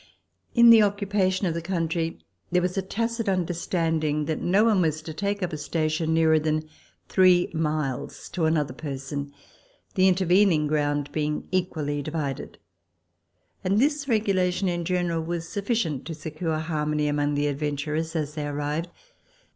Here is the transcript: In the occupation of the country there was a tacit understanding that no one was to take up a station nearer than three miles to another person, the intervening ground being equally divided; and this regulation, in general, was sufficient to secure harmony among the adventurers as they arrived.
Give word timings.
In 0.55 0.71
the 0.71 0.81
occupation 0.81 1.45
of 1.45 1.53
the 1.53 1.61
country 1.61 2.17
there 2.51 2.63
was 2.63 2.75
a 2.75 2.81
tacit 2.81 3.29
understanding 3.29 4.25
that 4.25 4.41
no 4.41 4.63
one 4.63 4.81
was 4.81 5.03
to 5.03 5.13
take 5.13 5.43
up 5.43 5.53
a 5.53 5.57
station 5.59 6.11
nearer 6.11 6.39
than 6.39 6.67
three 7.07 7.51
miles 7.53 8.27
to 8.29 8.45
another 8.45 8.73
person, 8.73 9.31
the 9.93 10.07
intervening 10.07 10.65
ground 10.65 11.11
being 11.11 11.47
equally 11.51 12.01
divided; 12.01 12.57
and 13.63 13.77
this 13.77 14.07
regulation, 14.07 14.67
in 14.67 14.85
general, 14.85 15.21
was 15.21 15.47
sufficient 15.47 16.03
to 16.07 16.15
secure 16.15 16.57
harmony 16.57 17.07
among 17.07 17.35
the 17.35 17.45
adventurers 17.45 18.15
as 18.15 18.33
they 18.33 18.47
arrived. 18.47 18.89